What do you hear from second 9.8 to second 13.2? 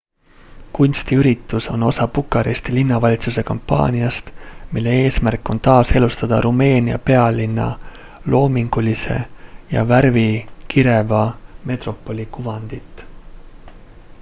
värvikireva metropoli kuvandit